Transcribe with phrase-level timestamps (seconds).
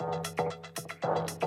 [0.00, 1.43] Música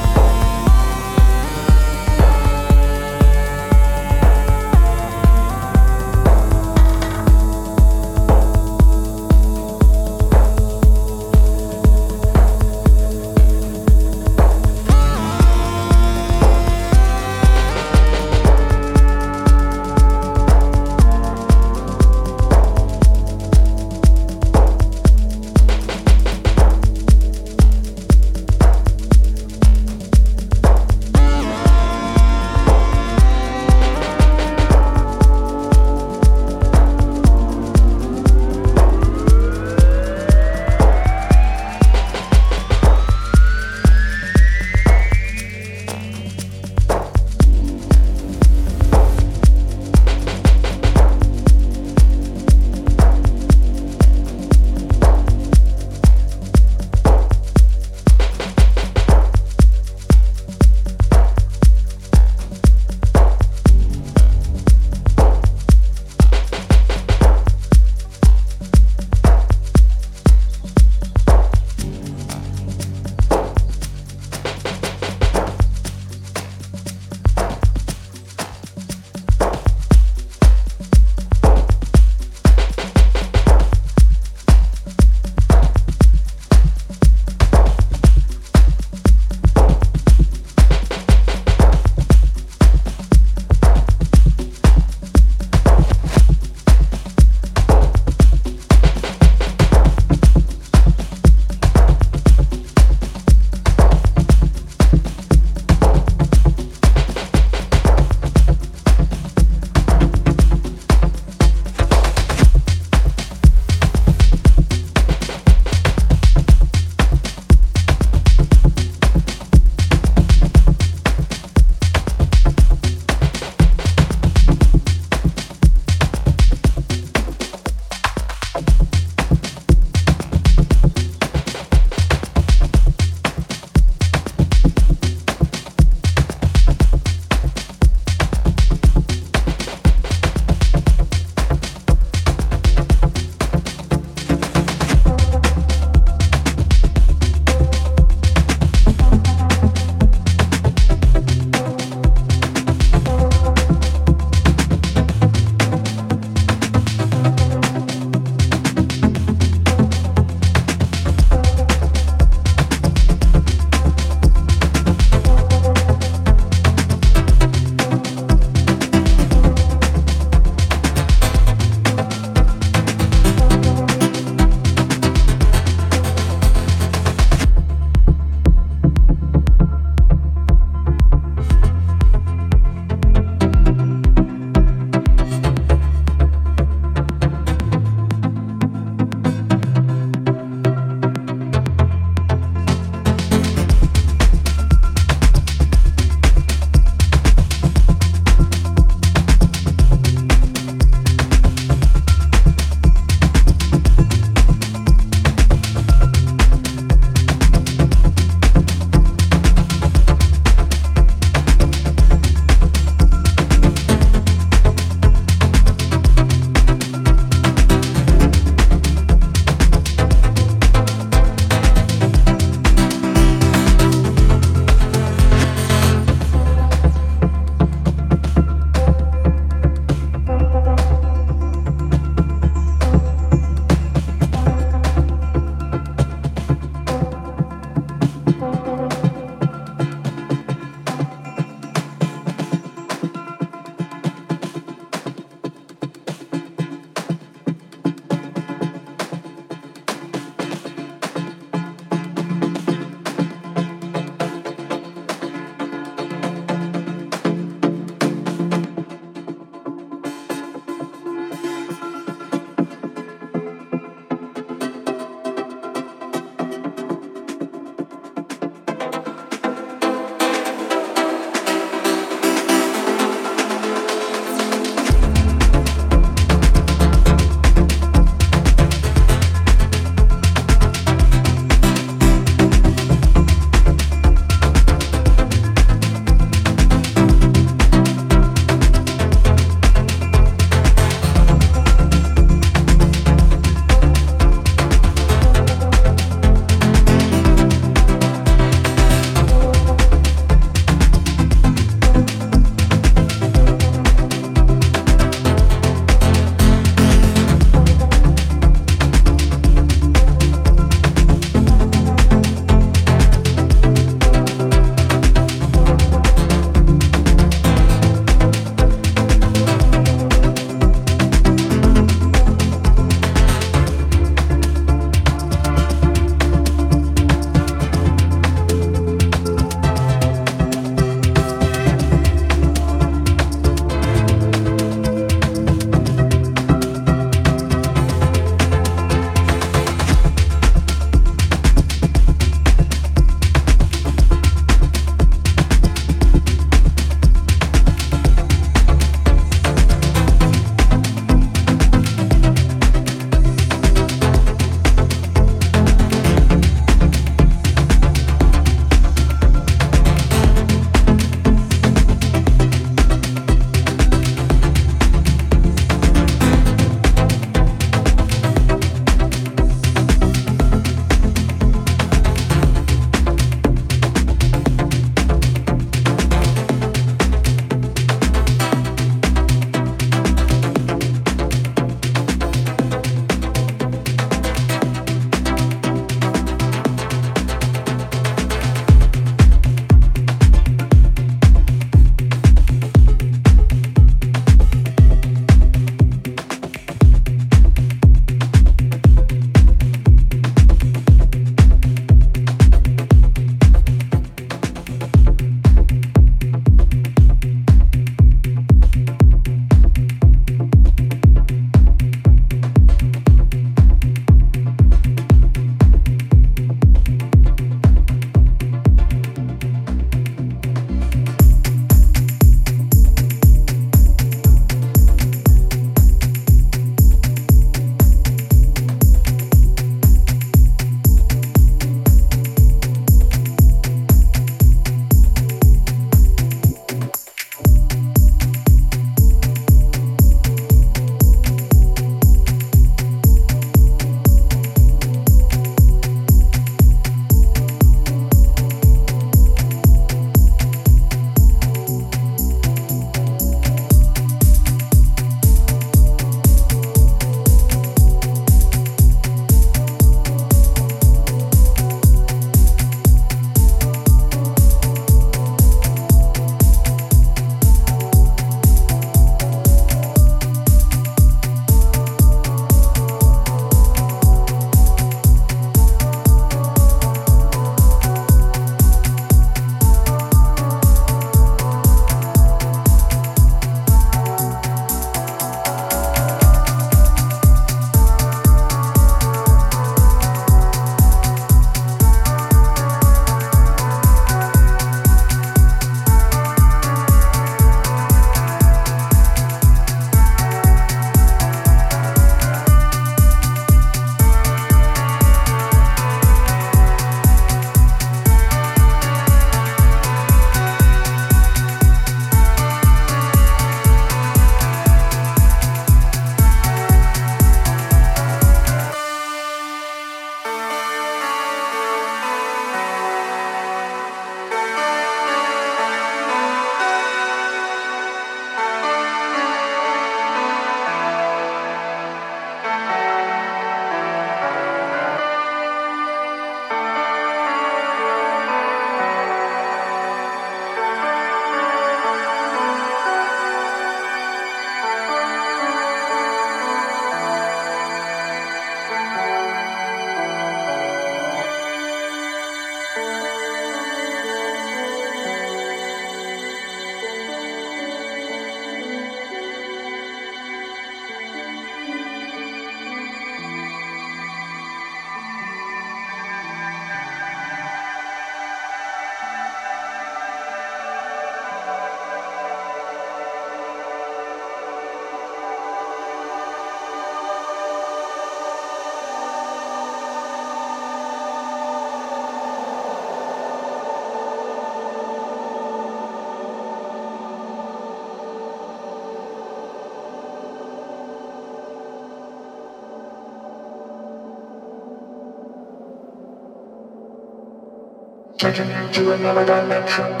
[598.21, 600.00] taking you to another dimension.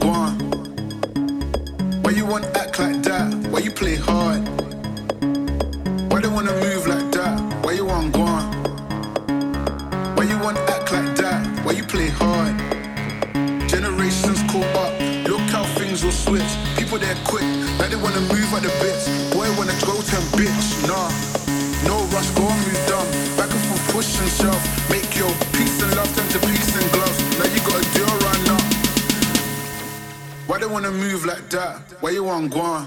[0.00, 0.08] One.
[0.12, 0.37] gone.
[31.18, 31.80] move like that?
[32.00, 32.86] Why you want go?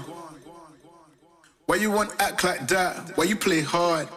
[1.66, 3.16] Why you want act like that?
[3.16, 4.08] Why you play hard?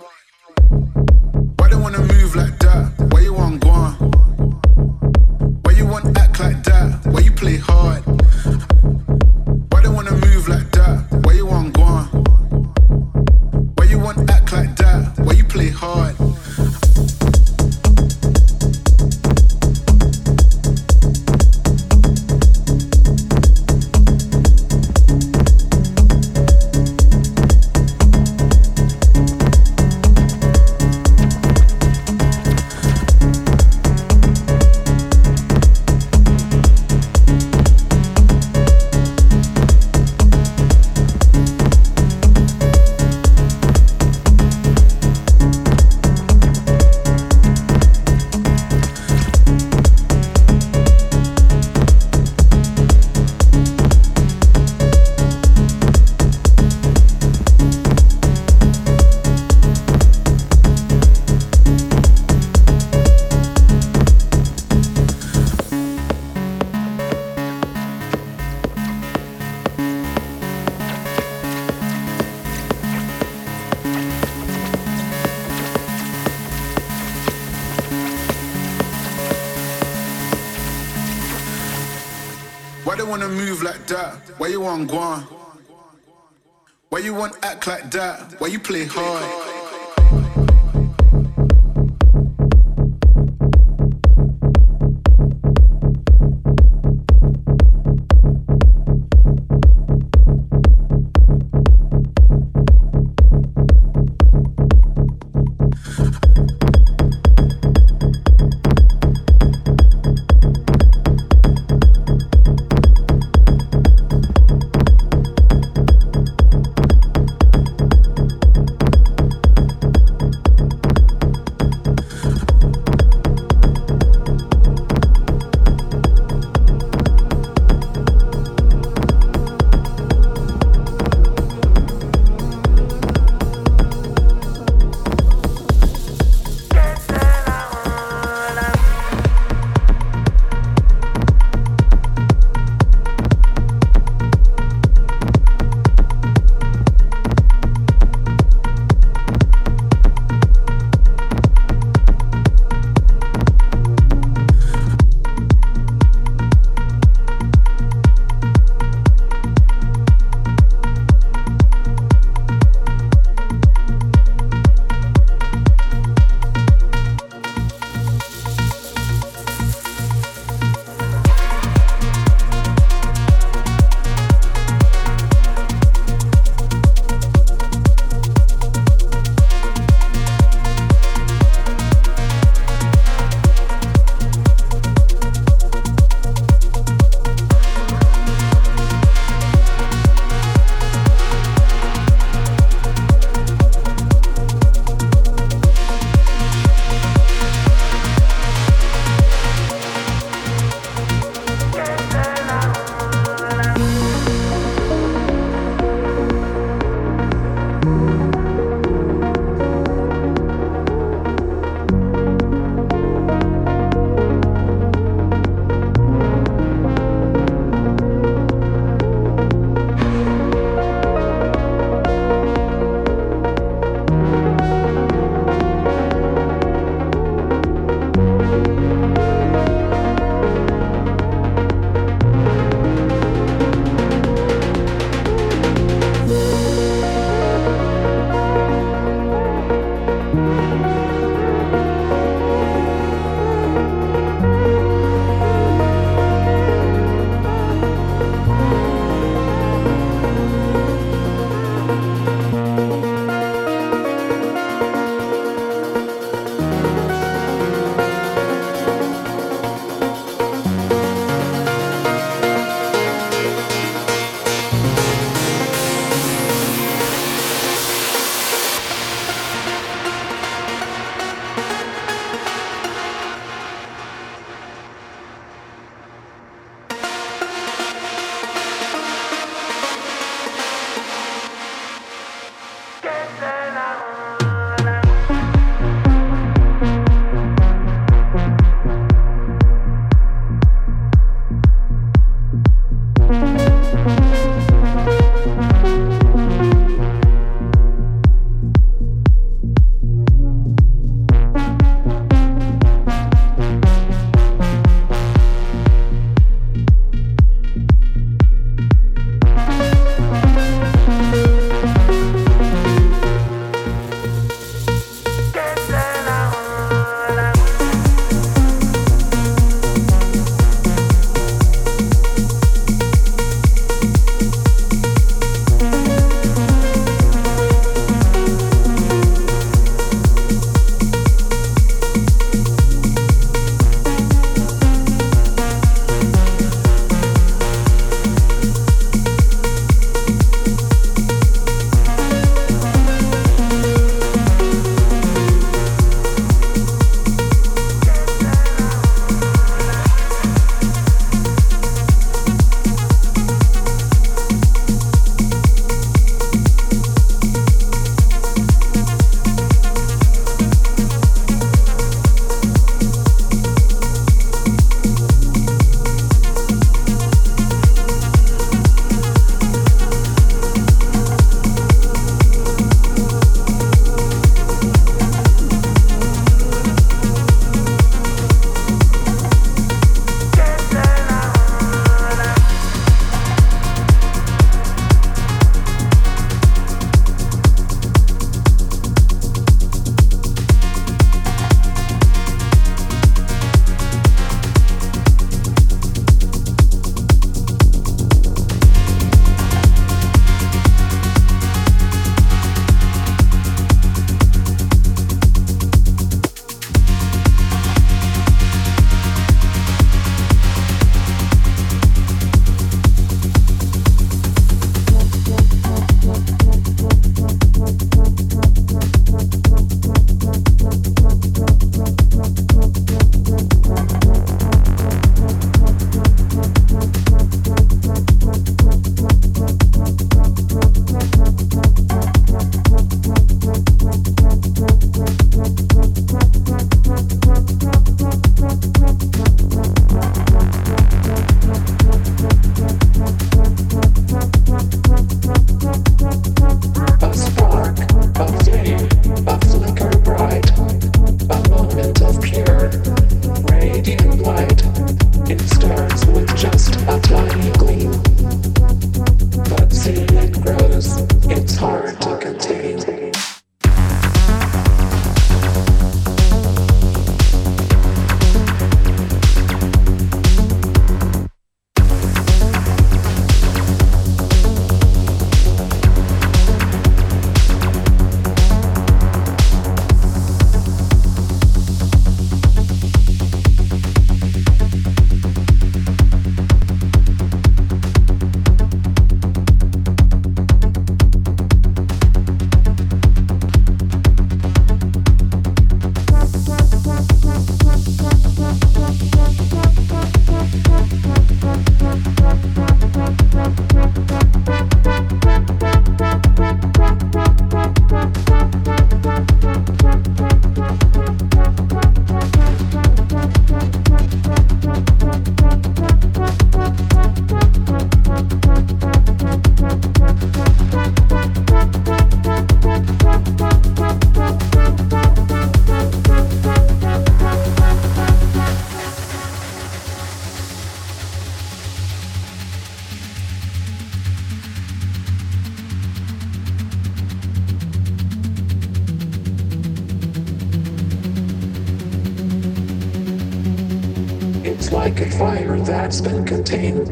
[546.46, 547.08] Contained.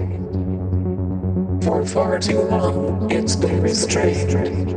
[1.63, 4.73] For far too long, it's been restrained.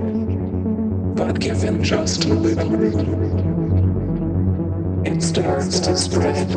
[1.17, 4.27] But given just a little room,
[5.05, 6.51] it starts to spread,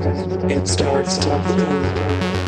[0.52, 2.39] it starts to bloom.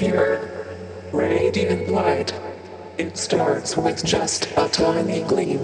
[0.00, 0.48] Pure,
[1.12, 2.32] radiant light.
[2.96, 5.60] It starts with just a tiny gleam,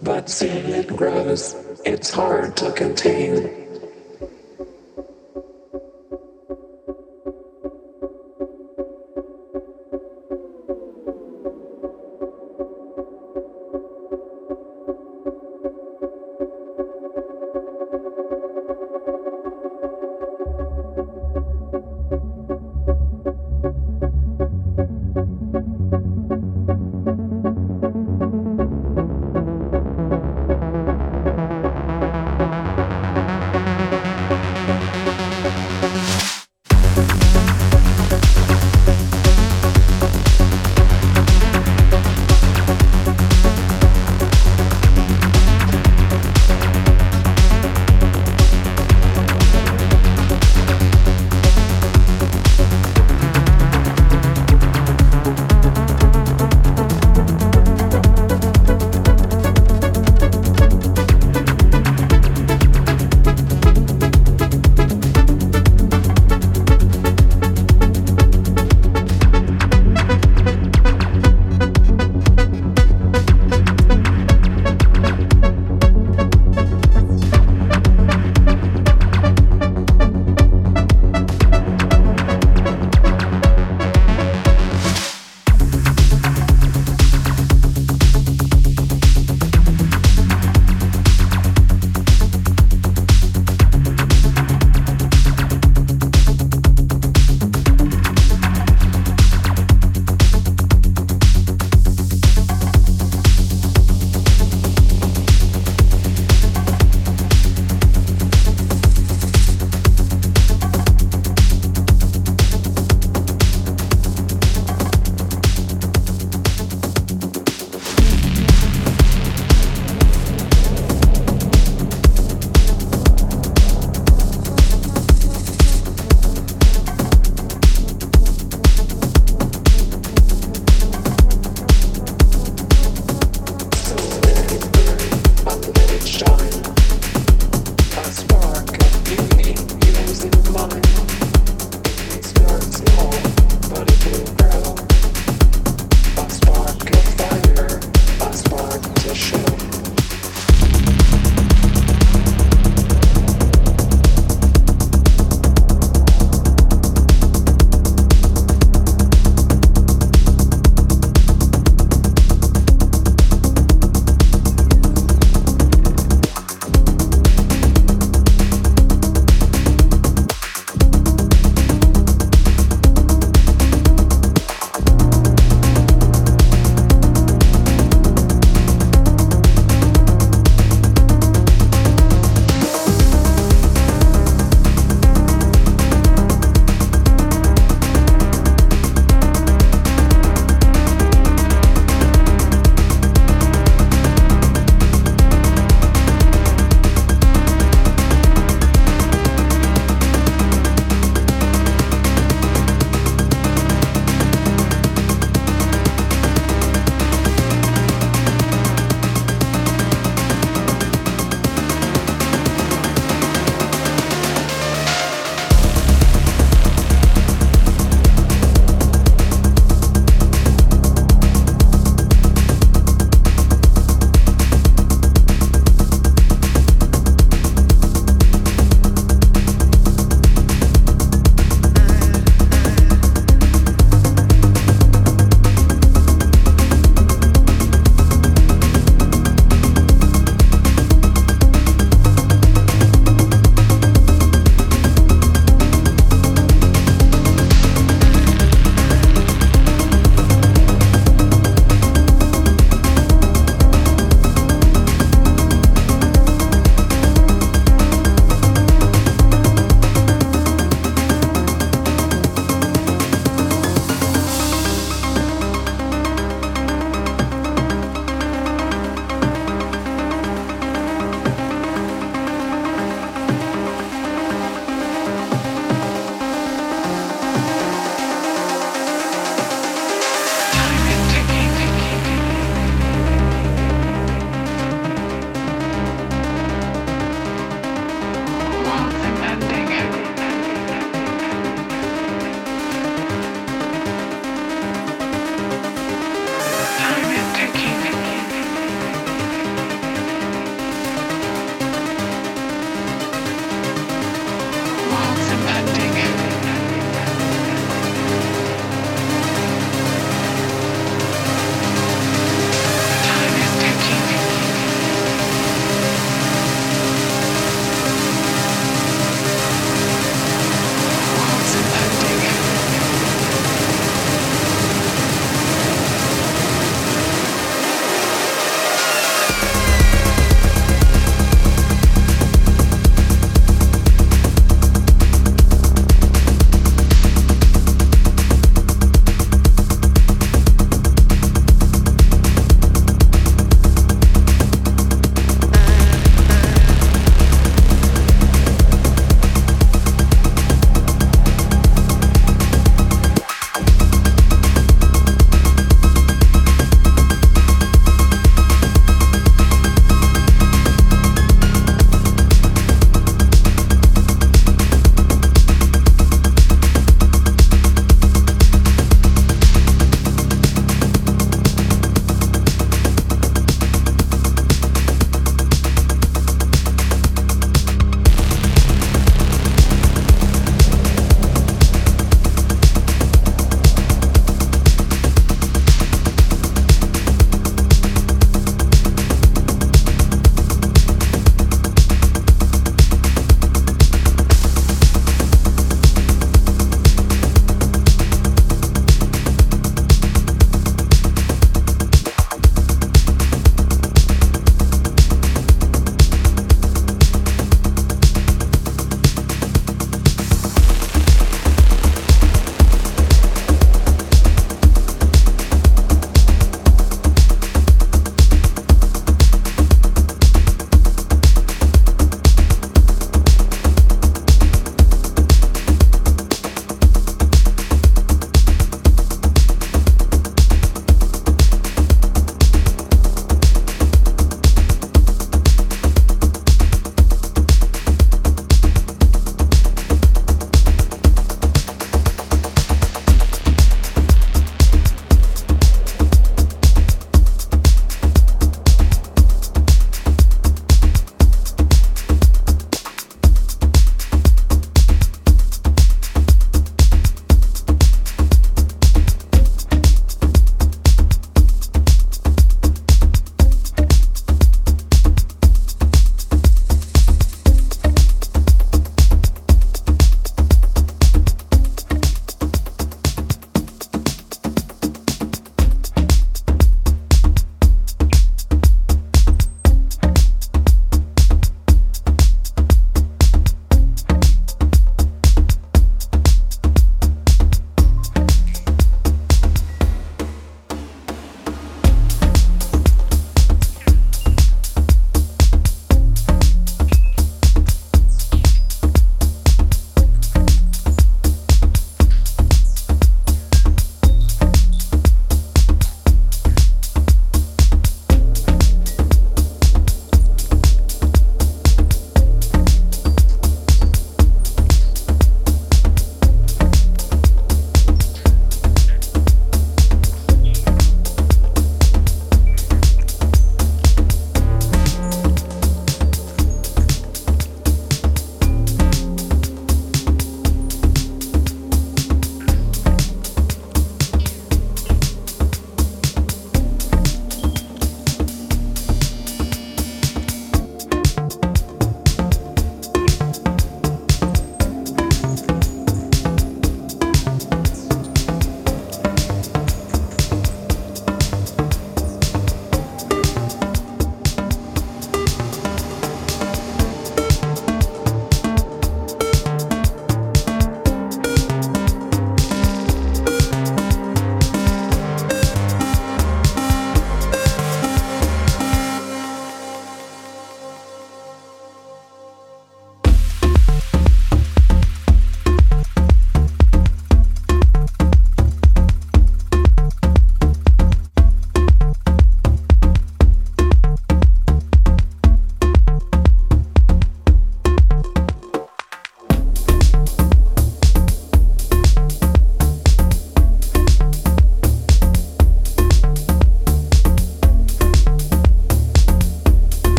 [0.00, 3.65] but soon it grows, it's hard to contain.